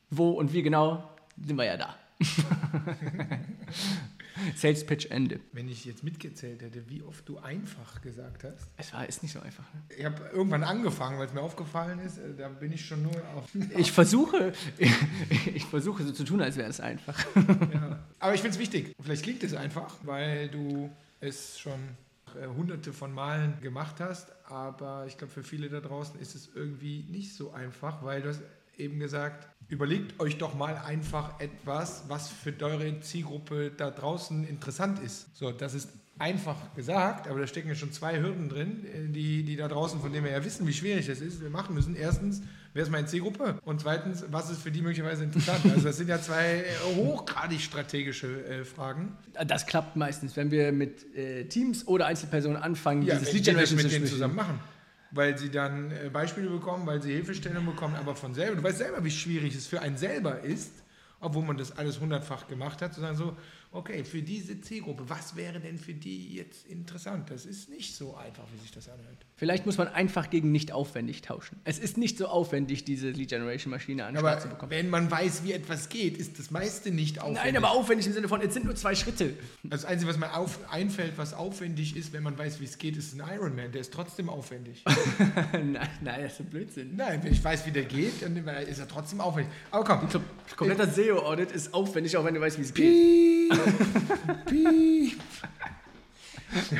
wo 0.09 0.31
und 0.31 0.51
wie 0.51 0.63
genau, 0.63 1.09
sind 1.41 1.55
wir 1.55 1.65
ja 1.65 1.77
da. 1.77 1.95
Sales 4.55 4.85
Pitch 4.85 5.07
Ende. 5.07 5.39
Wenn 5.51 5.67
ich 5.67 5.85
jetzt 5.85 6.03
mitgezählt 6.03 6.61
hätte, 6.61 6.89
wie 6.89 7.01
oft 7.03 7.27
du 7.27 7.37
einfach 7.39 8.01
gesagt 8.01 8.43
hast. 8.43 8.69
Es 8.77 8.93
war, 8.93 9.07
ist 9.07 9.23
nicht 9.23 9.31
so 9.31 9.39
einfach. 9.39 9.63
Ne? 9.73 9.81
Ich 9.97 10.05
habe 10.05 10.29
irgendwann 10.33 10.63
angefangen, 10.63 11.19
weil 11.19 11.27
es 11.27 11.33
mir 11.33 11.41
aufgefallen 11.41 11.99
ist, 11.99 12.17
äh, 12.17 12.33
da 12.37 12.49
bin 12.49 12.71
ich 12.71 12.85
schon 12.85 13.03
nur 13.03 13.15
auf. 13.35 13.49
Ich 13.77 13.91
versuche, 13.91 14.53
ich 15.53 15.65
versuche 15.65 16.03
so 16.03 16.11
zu 16.11 16.23
tun, 16.23 16.41
als 16.41 16.57
wäre 16.57 16.69
es 16.69 16.79
einfach. 16.79 17.23
Ja. 17.73 17.99
Aber 18.19 18.33
ich 18.33 18.41
finde 18.41 18.55
es 18.55 18.59
wichtig. 18.59 18.95
Vielleicht 18.99 19.23
klingt 19.23 19.43
es 19.43 19.53
einfach, 19.53 19.95
weil 20.03 20.49
du 20.49 20.89
es 21.19 21.59
schon 21.59 21.79
äh, 22.35 22.47
hunderte 22.47 22.93
von 22.93 23.13
Malen 23.13 23.59
gemacht 23.61 23.99
hast. 23.99 24.31
Aber 24.45 25.05
ich 25.07 25.17
glaube, 25.17 25.33
für 25.33 25.43
viele 25.43 25.69
da 25.69 25.79
draußen 25.79 26.19
ist 26.19 26.35
es 26.35 26.49
irgendwie 26.53 27.05
nicht 27.09 27.35
so 27.35 27.51
einfach, 27.51 28.03
weil 28.03 28.21
du 28.21 28.29
hast 28.29 28.41
eben 28.77 28.99
gesagt, 28.99 29.47
überlegt 29.71 30.19
euch 30.19 30.37
doch 30.37 30.53
mal 30.53 30.77
einfach 30.85 31.39
etwas, 31.39 32.03
was 32.07 32.29
für 32.29 32.53
eure 32.61 32.99
Zielgruppe 32.99 33.71
da 33.75 33.89
draußen 33.89 34.47
interessant 34.47 34.99
ist. 34.99 35.35
So, 35.35 35.51
das 35.51 35.73
ist 35.73 35.89
einfach 36.19 36.57
gesagt, 36.75 37.27
aber 37.27 37.39
da 37.39 37.47
stecken 37.47 37.69
ja 37.69 37.73
schon 37.75 37.91
zwei 37.91 38.19
Hürden 38.21 38.47
drin, 38.49 38.85
äh, 38.85 39.07
die, 39.11 39.43
die 39.43 39.55
da 39.55 39.67
draußen, 39.67 39.99
von 40.01 40.11
denen 40.13 40.25
wir 40.25 40.31
ja 40.33 40.43
wissen, 40.45 40.67
wie 40.67 40.73
schwierig 40.73 41.07
das 41.07 41.19
ist, 41.21 41.41
wir 41.41 41.49
machen 41.49 41.73
müssen. 41.73 41.95
Erstens, 41.95 42.43
wer 42.73 42.83
ist 42.83 42.91
meine 42.91 43.07
Zielgruppe? 43.07 43.57
Und 43.65 43.81
zweitens, 43.81 44.25
was 44.29 44.51
ist 44.51 44.61
für 44.61 44.69
die 44.71 44.81
möglicherweise 44.81 45.23
interessant? 45.23 45.61
Also 45.65 45.81
das 45.87 45.97
sind 45.97 46.09
ja 46.09 46.21
zwei 46.21 46.57
äh, 46.59 46.95
hochgradig 46.95 47.61
strategische 47.61 48.45
äh, 48.45 48.65
Fragen. 48.65 49.17
Das 49.47 49.65
klappt 49.65 49.95
meistens, 49.95 50.35
wenn 50.35 50.51
wir 50.51 50.71
mit 50.71 51.15
äh, 51.15 51.45
Teams 51.45 51.87
oder 51.87 52.05
Einzelpersonen 52.05 52.57
anfangen, 52.61 53.01
Ja, 53.03 53.15
dieses 53.15 53.33
Lead 53.33 53.45
Generation 53.45 53.77
mit 53.77 53.85
zu 53.85 53.89
denen 53.89 54.01
sprechen. 54.05 54.13
zusammen 54.13 54.35
machen. 54.35 54.59
Weil 55.11 55.37
sie 55.37 55.49
dann 55.49 55.91
äh, 55.91 56.09
Beispiele 56.09 56.49
bekommen, 56.49 56.87
weil 56.87 57.01
sie 57.01 57.13
Hilfestellung 57.13 57.65
bekommen, 57.65 57.95
aber 57.95 58.15
von 58.15 58.33
selber. 58.33 58.55
Du 58.55 58.63
weißt 58.63 58.77
selber, 58.77 59.03
wie 59.03 59.11
schwierig 59.11 59.55
es 59.55 59.67
für 59.67 59.81
einen 59.81 59.97
selber 59.97 60.39
ist, 60.39 60.71
obwohl 61.19 61.43
man 61.43 61.57
das 61.57 61.77
alles 61.77 61.99
hundertfach 61.99 62.47
gemacht 62.47 62.81
hat, 62.81 62.93
zu 62.93 63.01
sagen 63.01 63.15
so, 63.15 63.35
okay, 63.73 64.03
für 64.03 64.21
diese 64.21 64.59
Zielgruppe, 64.59 65.03
was 65.07 65.35
wäre 65.35 65.59
denn 65.59 65.77
für 65.77 65.93
die 65.93 66.35
jetzt 66.35 66.67
interessant? 66.67 67.29
Das 67.29 67.45
ist 67.45 67.69
nicht 67.69 67.95
so 67.95 68.15
einfach, 68.15 68.43
wie 68.53 68.59
sich 68.59 68.71
das 68.71 68.89
anhört. 68.89 69.25
Vielleicht 69.37 69.65
muss 69.65 69.77
man 69.77 69.87
einfach 69.87 70.29
gegen 70.29 70.51
nicht 70.51 70.71
aufwendig 70.71 71.21
tauschen. 71.21 71.59
Es 71.63 71.79
ist 71.79 71.97
nicht 71.97 72.17
so 72.17 72.27
aufwendig, 72.27 72.83
diese 72.83 73.09
Lead 73.09 73.29
Generation 73.29 73.71
Maschine 73.71 74.05
an 74.05 74.17
Aber 74.17 74.37
zu 74.39 74.49
bekommen. 74.49 74.71
wenn 74.71 74.89
man 74.89 75.09
weiß, 75.09 75.43
wie 75.45 75.53
etwas 75.53 75.89
geht, 75.89 76.17
ist 76.17 76.37
das 76.37 76.51
meiste 76.51 76.91
nicht 76.91 77.19
aufwendig. 77.19 77.43
Nein, 77.43 77.57
aber 77.57 77.71
aufwendig 77.71 78.07
im 78.07 78.13
Sinne 78.13 78.27
von, 78.27 78.41
es 78.41 78.53
sind 78.53 78.65
nur 78.65 78.75
zwei 78.75 78.93
Schritte. 78.93 79.33
Das 79.63 79.85
Einzige, 79.85 80.11
was 80.11 80.19
mir 80.19 80.35
auf, 80.35 80.59
einfällt, 80.69 81.13
was 81.17 81.33
aufwendig 81.33 81.95
ist, 81.95 82.13
wenn 82.13 82.23
man 82.23 82.37
weiß, 82.37 82.59
wie 82.59 82.65
es 82.65 82.77
geht, 82.77 82.97
ist 82.97 83.13
ein 83.13 83.23
Ironman. 83.33 83.71
Der 83.71 83.81
ist 83.81 83.93
trotzdem 83.93 84.29
aufwendig. 84.29 84.83
nein, 85.53 85.79
nein, 86.01 86.21
das 86.21 86.33
ist 86.33 86.39
ein 86.41 86.45
Blödsinn. 86.47 86.95
Nein, 86.95 87.23
wenn 87.23 87.31
ich 87.31 87.43
weiß, 87.43 87.65
wie 87.65 87.71
der 87.71 87.85
geht, 87.85 88.21
dann 88.21 88.35
ist 88.35 88.79
er 88.79 88.87
trotzdem 88.87 89.21
aufwendig. 89.21 89.51
Aber 89.71 89.83
komm, 89.85 90.23
Kompletter 90.55 90.87
SEO-Audit 90.87 91.51
ist 91.51 91.73
aufwendig, 91.73 92.17
auch 92.17 92.25
wenn 92.25 92.33
du 92.33 92.41
weißt, 92.41 92.59
wie 92.59 92.63
es 92.63 92.73
geht. 92.73 93.40
Piep, 94.45 94.45
piep. 94.45 95.19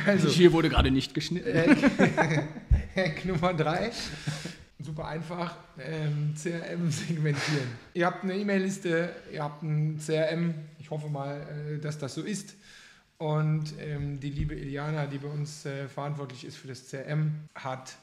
Also, 0.06 0.28
Hier 0.28 0.52
wurde 0.52 0.68
gerade 0.68 0.90
nicht 0.90 1.14
geschnitten. 1.14 1.76
Hack 2.94 3.24
Nummer 3.24 3.54
drei. 3.54 3.90
Super 4.78 5.06
einfach. 5.06 5.56
Ähm, 5.78 6.34
CRM 6.40 6.90
segmentieren. 6.90 7.68
Ihr 7.94 8.06
habt 8.06 8.24
eine 8.24 8.36
E-Mail-Liste, 8.36 9.14
ihr 9.32 9.42
habt 9.42 9.62
ein 9.62 9.98
CRM. 9.98 10.54
Ich 10.78 10.90
hoffe 10.90 11.08
mal, 11.08 11.40
äh, 11.40 11.78
dass 11.78 11.98
das 11.98 12.14
so 12.14 12.22
ist. 12.22 12.54
Und 13.18 13.74
ähm, 13.80 14.18
die 14.18 14.30
liebe 14.30 14.54
Iliana, 14.54 15.06
die 15.06 15.18
bei 15.18 15.28
uns 15.28 15.64
äh, 15.64 15.88
verantwortlich 15.88 16.44
ist 16.44 16.56
für 16.56 16.68
das 16.68 16.88
CRM, 16.88 17.32
hat 17.54 17.94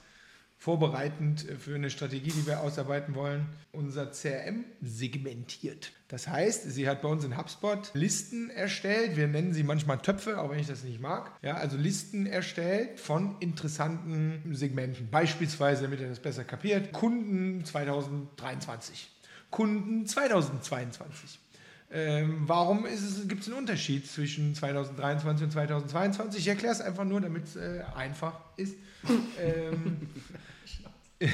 vorbereitend 0.59 1.49
äh, 1.49 1.55
für 1.55 1.73
eine 1.73 1.89
Strategie, 1.89 2.31
die 2.31 2.45
wir 2.45 2.59
ausarbeiten 2.59 3.15
wollen, 3.15 3.47
unser 3.71 4.11
CRM 4.11 4.65
segmentiert. 4.81 5.93
Das 6.09 6.27
heißt, 6.27 6.69
sie 6.69 6.87
hat 6.89 7.01
bei 7.01 7.07
uns 7.07 7.23
in 7.23 7.37
HubSpot 7.37 7.89
Listen 7.93 8.49
erstellt. 8.49 9.15
Wir 9.15 9.27
nennen 9.27 9.53
sie 9.53 9.63
manchmal 9.63 9.99
Töpfe, 9.99 10.39
auch 10.39 10.51
wenn 10.51 10.59
ich 10.59 10.67
das 10.67 10.83
nicht 10.83 10.99
mag. 10.99 11.31
Ja, 11.41 11.55
also 11.55 11.77
Listen 11.77 12.25
erstellt 12.25 12.99
von 12.99 13.37
interessanten 13.39 14.43
Segmenten. 14.53 15.09
Beispielsweise, 15.09 15.83
damit 15.83 16.01
ihr 16.01 16.09
das 16.09 16.19
besser 16.19 16.43
kapiert, 16.43 16.91
Kunden 16.91 17.63
2023, 17.63 19.09
Kunden 19.49 20.05
2022. 20.05 21.39
Ähm, 21.91 22.43
warum 22.45 22.85
gibt 23.27 23.41
es 23.41 23.47
einen 23.47 23.57
Unterschied 23.57 24.05
zwischen 24.07 24.53
2023 24.53 25.45
und 25.45 25.51
2022? 25.51 26.41
Ich 26.41 26.47
erkläre 26.47 26.73
es 26.73 26.81
einfach 26.81 27.05
nur, 27.05 27.19
damit 27.19 27.45
es 27.45 27.55
äh, 27.55 27.81
einfach 27.95 28.39
ist. 28.57 28.75
ähm, 29.39 29.97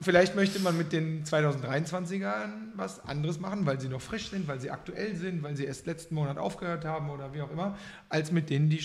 Vielleicht 0.00 0.34
möchte 0.34 0.58
man 0.58 0.76
mit 0.76 0.92
den 0.92 1.24
2023ern 1.24 2.72
was 2.74 3.02
anderes 3.04 3.40
machen, 3.40 3.64
weil 3.64 3.80
sie 3.80 3.88
noch 3.88 4.02
frisch 4.02 4.28
sind, 4.28 4.46
weil 4.48 4.60
sie 4.60 4.70
aktuell 4.70 5.16
sind, 5.16 5.42
weil 5.42 5.56
sie 5.56 5.64
erst 5.64 5.86
letzten 5.86 6.14
Monat 6.14 6.36
aufgehört 6.36 6.84
haben 6.84 7.08
oder 7.08 7.32
wie 7.32 7.40
auch 7.40 7.50
immer, 7.50 7.78
als 8.10 8.30
mit 8.30 8.50
denen, 8.50 8.68
die 8.68 8.80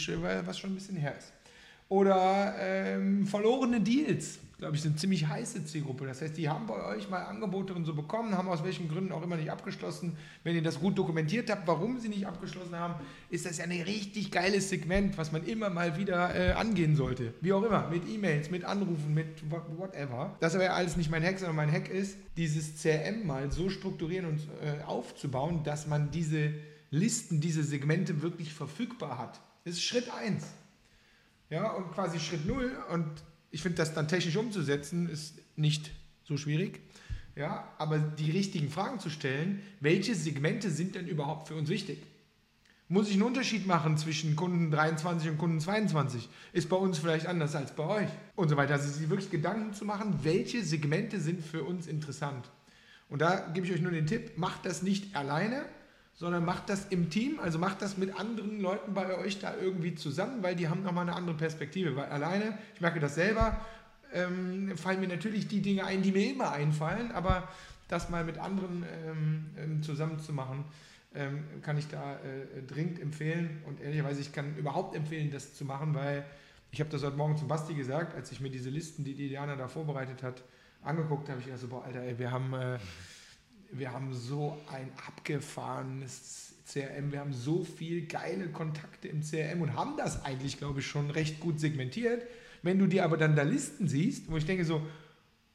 was 0.45 0.59
schon 0.59 0.71
ein 0.71 0.75
bisschen 0.75 0.95
her 0.95 1.17
ist. 1.17 1.33
Oder 1.89 2.55
ähm, 2.59 3.27
verlorene 3.27 3.81
Deals, 3.81 4.39
glaube 4.59 4.75
ich, 4.75 4.81
sind 4.81 4.99
ziemlich 4.99 5.25
heiße 5.27 5.65
Zielgruppe. 5.65 6.05
Das 6.05 6.21
heißt, 6.21 6.37
die 6.37 6.47
haben 6.49 6.67
bei 6.67 6.83
euch 6.85 7.09
mal 7.09 7.23
Angebote 7.23 7.73
und 7.73 7.85
so 7.85 7.93
bekommen, 7.95 8.37
haben 8.37 8.47
aus 8.49 8.63
welchen 8.63 8.87
Gründen 8.89 9.11
auch 9.11 9.23
immer 9.23 9.37
nicht 9.37 9.49
abgeschlossen. 9.51 10.15
Wenn 10.43 10.55
ihr 10.55 10.61
das 10.61 10.79
gut 10.79 10.97
dokumentiert 10.97 11.49
habt, 11.49 11.65
warum 11.67 11.97
sie 11.99 12.09
nicht 12.09 12.27
abgeschlossen 12.27 12.75
haben, 12.75 12.95
ist 13.29 13.45
das 13.45 13.57
ja 13.57 13.63
ein 13.63 13.71
richtig 13.71 14.31
geiles 14.31 14.69
Segment, 14.69 15.17
was 15.17 15.31
man 15.31 15.45
immer 15.45 15.69
mal 15.69 15.97
wieder 15.97 16.35
äh, 16.35 16.51
angehen 16.51 16.95
sollte. 16.95 17.33
Wie 17.41 17.53
auch 17.53 17.63
immer, 17.63 17.89
mit 17.89 18.07
E-Mails, 18.07 18.51
mit 18.51 18.65
Anrufen, 18.65 19.13
mit 19.13 19.49
wha- 19.49 19.65
whatever. 19.77 20.35
Das 20.41 20.53
aber 20.55 20.65
ja 20.65 20.73
alles 20.73 20.97
nicht 20.97 21.09
mein 21.09 21.23
Hack, 21.23 21.39
sondern 21.39 21.55
mein 21.55 21.71
Hack 21.71 21.89
ist, 21.89 22.17
dieses 22.37 22.81
CRM 22.81 23.25
mal 23.25 23.51
so 23.51 23.69
strukturieren 23.69 24.25
und 24.27 24.39
äh, 24.61 24.83
aufzubauen, 24.83 25.63
dass 25.63 25.87
man 25.87 26.11
diese 26.11 26.53
Listen, 26.91 27.39
diese 27.39 27.63
Segmente 27.63 28.21
wirklich 28.21 28.53
verfügbar 28.53 29.17
hat. 29.19 29.39
Das 29.63 29.75
ist 29.75 29.83
Schritt 29.83 30.09
1. 30.13 30.43
Ja, 31.49 31.71
und 31.71 31.91
quasi 31.91 32.19
Schritt 32.19 32.45
Null. 32.45 32.71
Und 32.91 33.05
ich 33.51 33.61
finde, 33.61 33.77
das 33.77 33.93
dann 33.93 34.07
technisch 34.07 34.35
umzusetzen, 34.35 35.09
ist 35.09 35.35
nicht 35.55 35.91
so 36.23 36.37
schwierig. 36.37 36.79
Ja, 37.35 37.71
aber 37.77 37.99
die 37.99 38.31
richtigen 38.31 38.69
Fragen 38.69 38.99
zu 38.99 39.09
stellen, 39.09 39.61
welche 39.79 40.13
Segmente 40.15 40.69
sind 40.69 40.95
denn 40.95 41.07
überhaupt 41.07 41.47
für 41.47 41.55
uns 41.55 41.69
wichtig? 41.69 41.99
Muss 42.91 43.07
ich 43.07 43.13
einen 43.13 43.23
Unterschied 43.23 43.67
machen 43.67 43.97
zwischen 43.97 44.35
Kunden 44.35 44.71
23 44.71 45.29
und 45.29 45.37
Kunden 45.37 45.59
22? 45.59 46.27
Ist 46.53 46.69
bei 46.69 46.75
uns 46.75 46.97
vielleicht 46.97 47.27
anders 47.27 47.55
als 47.55 47.75
bei 47.75 47.83
euch? 47.83 48.09
Und 48.35 48.49
so 48.49 48.57
weiter. 48.57 48.73
Also 48.73 48.89
sich 48.89 49.09
wirklich 49.09 49.29
Gedanken 49.29 49.73
zu 49.73 49.85
machen, 49.85 50.19
welche 50.23 50.63
Segmente 50.63 51.19
sind 51.19 51.45
für 51.45 51.63
uns 51.63 51.85
interessant. 51.85 52.49
Und 53.07 53.21
da 53.21 53.51
gebe 53.53 53.67
ich 53.67 53.73
euch 53.73 53.81
nur 53.81 53.91
den 53.91 54.07
Tipp, 54.07 54.37
macht 54.37 54.65
das 54.65 54.81
nicht 54.81 55.15
alleine, 55.15 55.65
sondern 56.19 56.43
macht 56.43 56.67
das 56.67 56.85
im 56.89 57.09
Team, 57.09 57.39
also 57.39 57.59
macht 57.59 57.81
das 57.81 57.97
mit 57.97 58.19
anderen 58.19 58.59
Leuten 58.59 58.93
bei 58.93 59.17
euch 59.17 59.39
da 59.39 59.55
irgendwie 59.55 59.95
zusammen, 59.95 60.43
weil 60.43 60.53
die 60.53 60.67
haben 60.67 60.83
nochmal 60.83 61.07
eine 61.07 61.15
andere 61.15 61.37
Perspektive. 61.37 61.95
Weil 61.95 62.09
alleine, 62.09 62.57
ich 62.75 62.81
merke 62.81 62.99
das 62.99 63.15
selber, 63.15 63.65
ähm, 64.13 64.75
fallen 64.75 64.99
mir 64.99 65.07
natürlich 65.07 65.47
die 65.47 65.61
Dinge 65.61 65.85
ein, 65.85 66.01
die 66.01 66.11
mir 66.11 66.29
immer 66.29 66.51
einfallen, 66.51 67.13
aber 67.13 67.47
das 67.87 68.09
mal 68.09 68.25
mit 68.25 68.37
anderen 68.37 68.83
ähm, 69.07 69.45
ähm, 69.57 69.81
zusammen 69.81 70.19
zu 70.19 70.33
machen, 70.33 70.65
ähm, 71.15 71.45
kann 71.61 71.77
ich 71.77 71.87
da 71.87 72.15
äh, 72.15 72.63
dringend 72.67 72.99
empfehlen. 72.99 73.63
Und 73.65 73.79
ehrlicherweise, 73.79 74.19
ich 74.19 74.33
kann 74.33 74.57
überhaupt 74.57 74.97
empfehlen, 74.97 75.31
das 75.31 75.53
zu 75.53 75.63
machen, 75.63 75.93
weil 75.93 76.25
Ich 76.71 76.79
habe 76.81 76.89
das 76.91 77.01
heute 77.03 77.15
Morgen 77.15 77.35
zum 77.35 77.47
Basti 77.47 77.73
gesagt, 77.73 78.13
als 78.13 78.31
ich 78.31 78.41
mir 78.41 78.51
diese 78.51 78.69
Listen, 78.69 79.03
die 79.03 79.15
Diana 79.15 79.55
da 79.55 79.67
vorbereitet 79.67 80.21
hat, 80.21 80.43
angeguckt 80.83 81.27
habe. 81.29 81.39
Ich 81.39 81.45
gedacht 81.45 81.61
so, 81.61 81.67
boah, 81.67 81.83
Alter, 81.83 82.01
ey, 82.01 82.19
wir 82.19 82.29
haben, 82.29 82.53
äh, 82.53 82.77
wir 83.71 83.91
haben 83.91 84.13
so 84.13 84.57
ein 84.71 84.91
abgefahrenes 85.07 86.53
CRM, 86.71 87.11
wir 87.11 87.19
haben 87.19 87.33
so 87.33 87.63
viel 87.63 88.05
geile 88.05 88.49
Kontakte 88.49 89.07
im 89.07 89.21
CRM 89.21 89.61
und 89.61 89.75
haben 89.75 89.97
das 89.97 90.23
eigentlich, 90.23 90.57
glaube 90.57 90.79
ich, 90.79 90.87
schon 90.87 91.09
recht 91.09 91.39
gut 91.39 91.59
segmentiert. 91.59 92.23
Wenn 92.61 92.77
du 92.77 92.87
dir 92.87 93.05
aber 93.05 93.17
dann 93.17 93.35
da 93.35 93.43
Listen 93.43 93.87
siehst, 93.87 94.29
wo 94.29 94.37
ich 94.37 94.45
denke 94.45 94.65
so, 94.65 94.85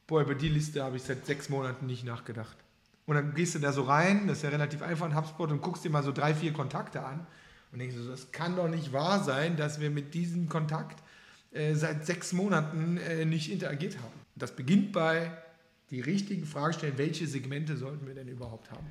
boah, 0.07 0.21
über 0.21 0.35
die 0.35 0.49
Liste 0.49 0.83
habe 0.83 0.97
ich 0.97 1.03
seit 1.03 1.25
sechs 1.25 1.49
Monaten 1.49 1.85
nicht 1.85 2.03
nachgedacht. 2.03 2.57
Und 3.05 3.15
dann 3.15 3.33
gehst 3.33 3.55
du 3.55 3.59
da 3.59 3.71
so 3.71 3.83
rein, 3.83 4.27
das 4.27 4.37
ist 4.37 4.43
ja 4.43 4.49
relativ 4.49 4.81
einfach 4.81 5.05
in 5.05 5.15
HubSpot 5.15 5.51
und 5.51 5.61
guckst 5.61 5.85
dir 5.85 5.89
mal 5.89 6.03
so 6.03 6.11
drei, 6.11 6.33
vier 6.33 6.53
Kontakte 6.53 7.03
an 7.03 7.25
und 7.71 7.79
denkst 7.79 7.95
so, 7.95 8.09
das 8.09 8.31
kann 8.31 8.55
doch 8.55 8.67
nicht 8.67 8.93
wahr 8.93 9.23
sein, 9.23 9.57
dass 9.57 9.79
wir 9.79 9.91
mit 9.91 10.13
diesem 10.13 10.49
Kontakt 10.49 11.03
äh, 11.51 11.75
seit 11.75 12.05
sechs 12.05 12.33
Monaten 12.33 12.97
äh, 12.97 13.25
nicht 13.25 13.51
interagiert 13.51 13.97
haben. 13.97 14.13
Das 14.35 14.55
beginnt 14.55 14.91
bei 14.91 15.31
die 15.91 16.01
richtigen 16.01 16.45
Fragen 16.45 16.73
stellen, 16.73 16.97
welche 16.97 17.27
Segmente 17.27 17.77
sollten 17.77 18.07
wir 18.07 18.15
denn 18.15 18.27
überhaupt 18.27 18.71
haben. 18.71 18.87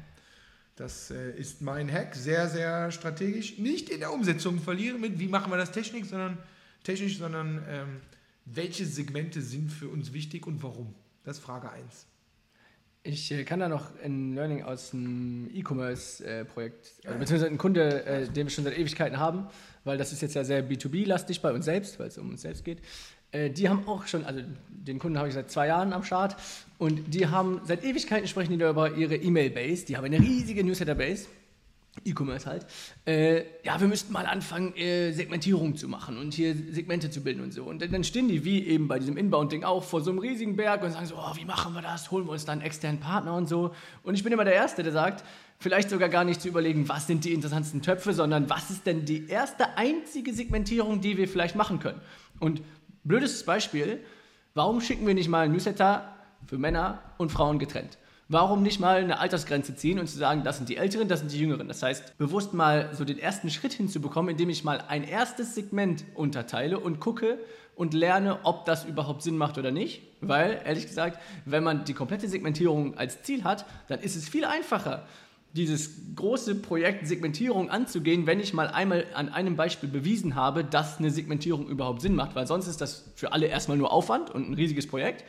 Das 0.77 1.11
äh, 1.11 1.31
ist 1.39 1.63
mein 1.63 1.91
Hack, 1.91 2.15
sehr, 2.15 2.49
sehr 2.49 2.91
strategisch. 2.91 3.59
Nicht 3.59 3.91
in 3.91 4.01
der 4.01 4.13
Umsetzung 4.13 4.59
verlieren 4.59 5.01
mit, 5.01 5.19
wie 5.19 5.29
machen 5.29 5.53
wir 5.53 5.57
das 5.57 5.71
technisch, 5.71 6.09
sondern, 6.09 6.39
technisch, 6.83 7.19
sondern 7.19 7.63
ähm, 7.69 8.01
welche 8.45 8.85
Segmente 8.85 9.41
sind 9.41 9.71
für 9.71 9.89
uns 9.89 10.13
wichtig 10.13 10.47
und 10.47 10.63
warum. 10.63 10.95
Das 11.23 11.39
ist 11.39 11.45
Frage 11.45 11.71
1. 11.71 12.07
Ich 13.07 13.31
äh, 13.31 13.45
kann 13.45 13.61
da 13.61 13.69
noch 13.69 13.91
ein 14.03 14.35
Learning 14.35 14.63
aus 14.63 14.95
einem 14.95 15.51
E-Commerce-Projekt, 15.53 16.93
äh, 17.05 17.13
beziehungsweise 17.19 17.47
ein 17.47 17.59
Kunde, 17.59 18.05
äh, 18.07 18.27
den 18.27 18.47
wir 18.47 18.51
schon 18.51 18.65
seit 18.65 18.79
Ewigkeiten 18.79 19.19
haben, 19.19 19.47
weil 19.85 19.99
das 19.99 20.13
ist 20.13 20.23
jetzt 20.23 20.35
ja 20.35 20.43
sehr 20.43 20.67
B2B-lastig 20.67 21.43
bei 21.43 21.53
uns 21.53 21.67
selbst, 21.67 22.01
weil 22.01 22.09
es 22.09 22.17
um 22.17 22.31
uns 22.31 22.43
selbst 22.43 22.65
geht. 22.65 22.81
Äh, 23.35 23.51
die 23.51 23.69
haben 23.69 23.87
auch 23.87 24.07
schon, 24.07 24.25
also 24.25 24.41
den 24.69 24.99
Kunden 24.99 25.19
habe 25.19 25.29
ich 25.29 25.35
seit 25.35 25.51
zwei 25.51 25.67
Jahren 25.67 25.93
am 25.93 26.05
Start 26.05 26.37
und 26.79 27.15
die 27.15 27.27
haben 27.27 27.61
seit 27.65 27.85
Ewigkeiten 27.85 28.29
sprechen 28.29 28.53
die 28.53 28.59
da 28.59 28.71
über 28.71 28.95
ihre 28.95 29.17
E-Mail-Base. 29.17 29.87
Die 29.87 29.97
haben 29.97 30.05
eine 30.05 30.21
riesige 30.21 30.63
Newsletter-Base 30.65 31.27
E-Commerce 32.05 32.47
halt. 32.47 32.67
Äh, 33.07 33.45
ja, 33.63 33.81
wir 33.81 33.87
müssten 33.87 34.13
mal 34.13 34.27
anfangen, 34.27 34.75
äh, 34.77 35.13
Segmentierung 35.13 35.77
zu 35.77 35.89
machen 35.89 36.19
und 36.19 36.35
hier 36.35 36.55
Segmente 36.71 37.09
zu 37.09 37.23
bilden 37.23 37.43
und 37.43 37.53
so. 37.53 37.65
Und 37.65 37.81
dann 37.81 38.03
stehen 38.03 38.29
die, 38.29 38.45
wie 38.45 38.67
eben 38.67 38.89
bei 38.89 38.99
diesem 38.99 39.17
Inbound-Ding 39.17 39.63
auch, 39.63 39.85
vor 39.85 40.01
so 40.01 40.11
einem 40.11 40.19
riesigen 40.19 40.57
Berg 40.57 40.83
und 40.83 40.91
sagen 40.91 41.07
so, 41.07 41.15
oh, 41.17 41.37
wie 41.37 41.45
machen 41.45 41.73
wir 41.73 41.83
das? 41.83 42.11
Holen 42.11 42.27
wir 42.27 42.33
uns 42.33 42.45
dann 42.45 42.59
einen 42.59 42.67
externen 42.67 43.01
Partner 43.01 43.35
und 43.35 43.49
so. 43.49 43.73
Und 44.03 44.15
ich 44.15 44.25
bin 44.25 44.33
immer 44.33 44.45
der 44.45 44.55
Erste, 44.55 44.83
der 44.83 44.93
sagt, 44.93 45.25
vielleicht 45.59 45.89
sogar 45.89 46.09
gar 46.09 46.25
nicht 46.25 46.41
zu 46.41 46.49
überlegen, 46.49 46.89
was 46.89 47.07
sind 47.07 47.25
die 47.25 47.33
interessantesten 47.33 47.81
Töpfe, 47.81 48.13
sondern 48.13 48.51
was 48.51 48.71
ist 48.71 48.87
denn 48.87 49.05
die 49.05 49.29
erste 49.29 49.77
einzige 49.79 50.35
Segmentierung, 50.35 51.01
die 51.01 51.17
wir 51.17 51.29
vielleicht 51.29 51.55
machen 51.55 51.79
können. 51.79 52.01
Und 52.41 52.61
blödes 53.05 53.45
Beispiel, 53.45 54.01
warum 54.55 54.81
schicken 54.81 55.07
wir 55.07 55.15
nicht 55.15 55.29
mal 55.29 55.45
einen 55.45 55.53
Newsletter 55.53 56.15
für 56.47 56.59
Männer 56.59 56.99
und 57.19 57.31
Frauen 57.31 57.59
getrennt? 57.59 57.99
Warum 58.29 58.63
nicht 58.63 58.81
mal 58.81 58.97
eine 58.97 59.19
Altersgrenze 59.19 59.77
ziehen 59.77 59.99
und 59.99 60.07
zu 60.07 60.17
sagen, 60.17 60.45
das 60.45 60.57
sind 60.57 60.71
die 60.71 60.79
Älteren, 60.79 61.09
das 61.09 61.21
sind 61.21 61.31
die 61.31 61.39
Jüngeren? 61.39 61.69
Das 61.69 61.83
heißt, 61.83 62.17
bewusst 62.17 62.55
mal 62.55 62.89
so 62.95 63.05
den 63.05 63.19
ersten 63.19 63.51
Schritt 63.51 63.75
hinzubekommen, 63.75 64.31
indem 64.31 64.49
ich 64.49 64.65
mal 64.65 64.83
ein 64.89 65.05
erstes 65.05 65.55
Segment 65.55 66.05
unterteile 66.15 66.81
und 66.81 67.01
gucke 67.01 67.39
und 67.77 67.93
lerne, 67.93 68.39
ob 68.45 68.65
das 68.65 68.87
überhaupt 68.87 69.23
Sinn 69.23 69.37
macht 69.37 69.59
oder 69.59 69.71
nicht. 69.71 70.03
Weil, 70.23 70.63
ehrlich 70.65 70.87
gesagt, 70.87 71.21
wenn 71.45 71.63
man 71.63 71.85
die 71.85 71.93
komplette 71.93 72.27
Segmentierung 72.29 72.97
als 72.97 73.23
Ziel 73.23 73.45
hat, 73.45 73.67
dann 73.89 74.01
ist 74.01 74.17
es 74.17 74.27
viel 74.27 74.47
einfacher, 74.47 75.07
dieses 75.55 75.91
große 76.17 76.57
Projekt 76.57 77.07
Segmentierung 77.07 77.71
anzugehen, 77.71 78.27
wenn 78.27 78.41
ich 78.41 78.53
mal 78.53 78.69
einmal 78.69 79.07
an 79.15 79.29
einem 79.29 79.55
Beispiel 79.55 79.89
bewiesen 79.89 80.35
habe, 80.35 80.65
dass 80.65 80.99
eine 80.99 81.11
Segmentierung 81.11 81.69
überhaupt 81.69 82.01
Sinn 82.01 82.17
macht, 82.17 82.35
weil 82.35 82.47
sonst 82.47 82.67
ist 82.67 82.81
das 82.81 83.13
für 83.15 83.33
alle 83.33 83.47
erstmal 83.47 83.77
nur 83.77 83.93
Aufwand 83.93 84.31
und 84.31 84.51
ein 84.51 84.55
riesiges 84.55 84.89
Projekt. 84.89 85.25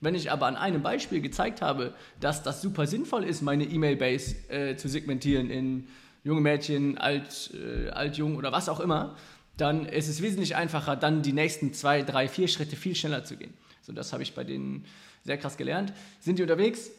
Wenn 0.00 0.14
ich 0.14 0.30
aber 0.30 0.46
an 0.46 0.56
einem 0.56 0.82
Beispiel 0.82 1.20
gezeigt 1.20 1.62
habe, 1.62 1.94
dass 2.20 2.42
das 2.42 2.62
super 2.62 2.86
sinnvoll 2.86 3.24
ist, 3.24 3.42
meine 3.42 3.64
E-Mail-Base 3.64 4.48
äh, 4.48 4.76
zu 4.76 4.88
segmentieren 4.88 5.50
in 5.50 5.88
junge 6.24 6.40
Mädchen, 6.40 6.98
alt, 6.98 7.52
äh, 7.54 7.90
alt, 7.90 8.16
jung 8.16 8.36
oder 8.36 8.52
was 8.52 8.68
auch 8.68 8.80
immer, 8.80 9.16
dann 9.56 9.86
ist 9.86 10.08
es 10.08 10.22
wesentlich 10.22 10.56
einfacher, 10.56 10.96
dann 10.96 11.22
die 11.22 11.32
nächsten 11.32 11.72
zwei, 11.72 12.02
drei, 12.02 12.28
vier 12.28 12.48
Schritte 12.48 12.76
viel 12.76 12.94
schneller 12.94 13.24
zu 13.24 13.36
gehen. 13.36 13.54
So, 13.82 13.92
das 13.92 14.12
habe 14.12 14.22
ich 14.22 14.34
bei 14.34 14.44
denen 14.44 14.84
sehr 15.24 15.38
krass 15.38 15.56
gelernt. 15.56 15.92
Sind 16.20 16.38
die 16.38 16.42
unterwegs? 16.42 16.90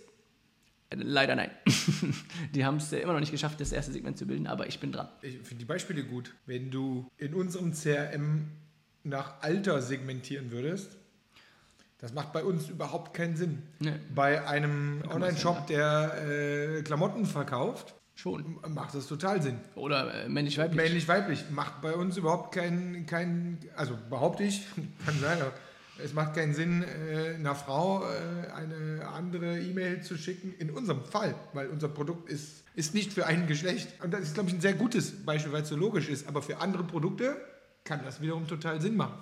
Äh, 0.89 0.95
leider 0.97 1.35
nein. 1.35 1.51
die 2.55 2.65
haben 2.65 2.77
es 2.77 2.91
immer 2.91 3.13
noch 3.13 3.19
nicht 3.19 3.31
geschafft, 3.31 3.59
das 3.59 3.71
erste 3.71 3.91
Segment 3.91 4.17
zu 4.17 4.25
bilden, 4.25 4.47
aber 4.47 4.67
ich 4.67 4.79
bin 4.79 4.91
dran. 4.91 5.09
Ich 5.21 5.35
finde 5.37 5.55
die 5.55 5.65
Beispiele 5.65 6.03
gut. 6.03 6.35
Wenn 6.45 6.71
du 6.71 7.09
in 7.17 7.33
unserem 7.33 7.73
CRM 7.73 8.51
nach 9.03 9.41
Alter 9.41 9.81
segmentieren 9.81 10.51
würdest, 10.51 10.97
das 11.99 12.13
macht 12.13 12.31
bei 12.31 12.43
uns 12.43 12.69
überhaupt 12.69 13.13
keinen 13.15 13.35
Sinn. 13.35 13.63
Nee. 13.79 13.93
Bei 14.13 14.47
einem 14.47 15.01
Online-Shop, 15.09 15.65
der 15.67 16.77
äh, 16.77 16.81
Klamotten 16.83 17.25
verkauft, 17.25 17.95
Schon. 18.17 18.59
Macht 18.69 18.95
das 18.95 19.05
total 19.05 19.43
Sinn. 19.43 19.59
Oder 19.75 20.23
äh, 20.23 20.27
männlich-weiblich. 20.27 20.75
Männlich-weiblich. 20.75 21.51
Macht 21.51 21.83
bei 21.83 21.93
uns 21.93 22.17
überhaupt 22.17 22.51
keinen, 22.51 23.05
kein, 23.05 23.59
also 23.75 23.95
behaupte 24.09 24.43
ich, 24.43 24.65
kann 25.05 25.19
sein, 25.19 25.39
aber 25.39 25.53
es 26.03 26.13
macht 26.13 26.35
keinen 26.35 26.53
Sinn, 26.53 26.83
äh, 26.83 27.35
einer 27.35 27.55
Frau 27.55 28.03
äh, 28.03 28.51
eine 28.51 29.07
andere 29.07 29.59
E-Mail 29.59 30.01
zu 30.01 30.17
schicken, 30.17 30.53
in 30.59 30.71
unserem 30.71 31.03
Fall, 31.03 31.35
weil 31.53 31.67
unser 31.67 31.89
Produkt 31.89 32.29
ist, 32.29 32.63
ist 32.75 32.93
nicht 32.93 33.13
für 33.13 33.25
ein 33.25 33.47
Geschlecht. 33.47 33.89
Und 34.03 34.13
das 34.13 34.21
ist, 34.21 34.33
glaube 34.33 34.49
ich, 34.49 34.55
ein 34.55 34.61
sehr 34.61 34.73
gutes 34.73 35.25
Beispiel, 35.25 35.51
weil 35.51 35.63
es 35.63 35.69
so 35.69 35.75
logisch 35.75 36.09
ist. 36.09 36.27
Aber 36.27 36.41
für 36.41 36.57
andere 36.57 36.83
Produkte 36.83 37.37
kann 37.83 38.01
das 38.03 38.21
wiederum 38.21 38.47
total 38.47 38.81
Sinn 38.81 38.95
machen. 38.95 39.17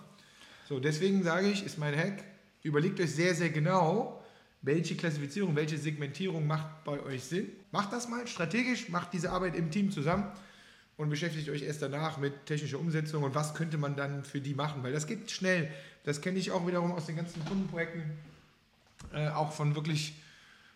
So, 0.67 0.79
deswegen 0.79 1.23
sage 1.23 1.47
ich, 1.47 1.65
ist 1.65 1.77
mein 1.77 1.95
Hack, 1.95 2.23
Überlegt 2.65 2.99
euch 2.99 3.13
sehr, 3.13 3.35
sehr 3.35 3.51
genau, 3.51 4.23
welche 4.63 4.95
Klassifizierung, 4.95 5.55
welche 5.55 5.77
Segmentierung 5.77 6.47
macht 6.47 6.83
bei 6.83 6.99
euch 6.99 7.23
Sinn. 7.23 7.51
Macht 7.71 7.93
das 7.93 8.09
mal 8.09 8.25
strategisch, 8.25 8.89
macht 8.89 9.13
diese 9.13 9.29
Arbeit 9.29 9.55
im 9.55 9.69
Team 9.69 9.91
zusammen 9.91 10.31
und 10.97 11.09
beschäftigt 11.09 11.49
euch 11.49 11.63
erst 11.63 11.81
danach 11.81 12.17
mit 12.17 12.45
technischer 12.45 12.79
Umsetzung 12.79 13.23
und 13.23 13.35
was 13.35 13.53
könnte 13.53 13.77
man 13.77 13.95
dann 13.95 14.23
für 14.23 14.39
die 14.39 14.53
machen, 14.53 14.83
weil 14.83 14.93
das 14.93 15.07
geht 15.07 15.29
schnell. 15.29 15.69
Das 16.03 16.21
kenne 16.21 16.39
ich 16.39 16.51
auch 16.51 16.65
wiederum 16.67 16.91
aus 16.91 17.05
den 17.07 17.15
ganzen 17.15 17.43
Kundenprojekten, 17.45 18.03
äh, 19.13 19.27
auch 19.29 19.51
von 19.51 19.75
wirklich, 19.75 20.15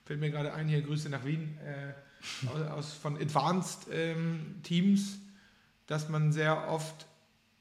fällt 0.06 0.20
mir 0.20 0.32
gerade 0.32 0.54
ein 0.54 0.68
hier, 0.68 0.82
Grüße 0.82 1.10
nach 1.10 1.24
Wien, 1.24 1.58
äh, 1.66 2.48
aus, 2.48 2.72
aus, 2.72 2.94
von 2.94 3.16
Advanced 3.18 3.88
ähm, 3.92 4.56
Teams, 4.64 5.20
dass 5.88 6.10
man 6.10 6.34
sehr 6.34 6.68
oft 6.70 7.08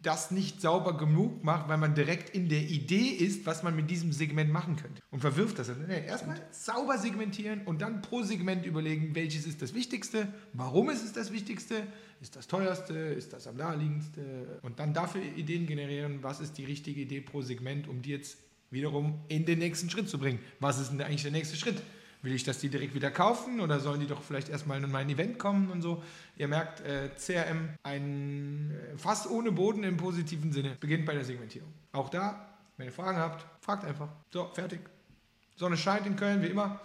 das 0.01 0.31
nicht 0.31 0.61
sauber 0.61 0.97
genug 0.97 1.43
macht, 1.43 1.69
weil 1.69 1.79
man 1.79 1.95
direkt 1.95 2.31
in 2.31 2.49
der 2.49 2.61
Idee 2.61 3.09
ist, 3.09 3.47
was 3.47 3.63
man 3.63 3.75
mit 3.75 3.91
diesem 3.91 4.13
Segment 4.13 4.53
machen 4.53 4.77
könnte. 4.77 5.03
Und 5.11 5.21
verwirft 5.21 5.59
das. 5.59 5.71
Nee, 5.89 6.07
erstmal 6.07 6.41
sauber 6.53 6.99
segmentieren 6.99 7.63
und 7.65 7.83
dann 7.83 8.01
pro 8.01 8.23
Segment 8.23 8.65
überlegen, 8.65 9.15
welches 9.15 9.47
ist 9.47 9.61
das 9.61 9.75
Wichtigste, 9.75 10.29
warum 10.53 10.89
ist 10.91 11.05
es 11.05 11.13
das 11.13 11.33
Wichtigste, 11.33 11.87
ist 12.21 12.37
das 12.37 12.47
teuerste, 12.47 12.95
ist 12.95 13.33
das 13.33 13.49
am 13.49 13.57
naheliegendste 13.57 14.61
und 14.63 14.79
dann 14.79 14.95
dafür 14.95 15.23
Ideen 15.23 15.67
generieren, 15.67 16.23
was 16.23 16.41
ist 16.41 16.59
die 16.59 16.65
richtige 16.65 17.01
Idee 17.01 17.21
pro 17.21 17.43
Segment, 17.43 17.89
um 17.89 18.01
die 18.01 18.11
jetzt 18.11 18.39
wiederum 18.71 19.21
in 19.29 19.47
den 19.47 19.59
nächsten 19.59 19.91
Schritt 19.91 20.09
zu 20.09 20.19
bringen. 20.19 20.39
Was 20.61 20.79
ist 20.79 20.91
denn 20.91 21.01
eigentlich 21.01 21.23
der 21.23 21.33
nächste 21.33 21.57
Schritt? 21.57 21.83
Will 22.23 22.35
ich, 22.35 22.43
dass 22.43 22.59
die 22.59 22.69
direkt 22.69 22.95
wieder 22.95 23.11
kaufen 23.11 23.61
oder 23.61 23.79
sollen 23.79 24.01
die 24.01 24.07
doch 24.07 24.23
vielleicht 24.23 24.49
erstmal 24.49 24.83
in 24.83 24.91
mein 24.91 25.09
Event 25.09 25.39
kommen 25.39 25.71
und 25.71 25.83
so? 25.83 26.03
Ihr 26.37 26.49
merkt, 26.49 26.81
äh, 26.81 27.11
CRM, 27.17 27.71
ein 27.85 28.73
äh, 28.73 28.99
fast 28.99 29.31
ohne 29.31 29.53
Boden 29.53 29.85
im 29.85 29.97
positiven 29.97 30.53
Sinne, 30.53 30.77
beginnt 30.81 31.07
bei 31.07 31.15
der 31.15 31.25
Segmentierung. 31.25 31.73
Auch 31.93 32.09
da, 32.09 32.49
wenn 32.77 32.87
ihr 32.87 32.93
Fragen 32.93 33.19
habt, 33.19 33.47
fragt 33.65 33.85
einfach. 33.85 34.09
So, 34.33 34.51
fertig. 34.53 34.81
Sonne 35.57 35.77
scheint 35.77 36.07
in 36.07 36.17
Köln, 36.17 36.43
wie 36.43 36.47
immer. 36.47 36.81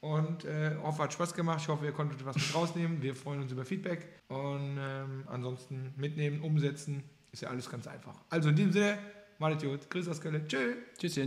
Und 0.00 0.44
äh, 0.44 0.76
hoffe, 0.82 1.02
hat 1.02 1.12
Spaß 1.12 1.34
gemacht. 1.34 1.60
Ich 1.62 1.68
hoffe, 1.68 1.84
ihr 1.84 1.92
konntet 1.92 2.24
was 2.24 2.36
mit 2.36 2.54
rausnehmen. 2.54 3.02
Wir 3.02 3.14
freuen 3.14 3.42
uns 3.42 3.52
über 3.52 3.64
Feedback. 3.64 4.06
Und 4.28 4.78
ähm, 4.78 5.24
ansonsten 5.26 5.92
mitnehmen, 5.96 6.40
umsetzen, 6.40 7.02
ist 7.32 7.42
ja 7.42 7.50
alles 7.50 7.68
ganz 7.68 7.86
einfach. 7.86 8.14
Also 8.30 8.50
in 8.50 8.56
diesem 8.56 8.72
Sinne, 8.72 8.98
malet 9.38 9.62
gut. 9.62 9.90
Grüß 9.90 10.08
aus 10.08 10.20
Köln. 10.20 10.46
Tschö. 10.46 10.76
Tschüsschen. 10.96 11.26